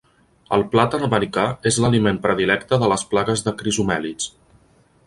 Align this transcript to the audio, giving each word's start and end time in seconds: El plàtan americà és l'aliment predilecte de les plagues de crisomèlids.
El 0.55 0.63
plàtan 0.71 1.05
americà 1.07 1.45
és 1.71 1.77
l'aliment 1.83 2.19
predilecte 2.25 2.81
de 2.85 2.91
les 2.95 3.07
plagues 3.13 3.47
de 3.51 3.55
crisomèlids. 3.63 4.33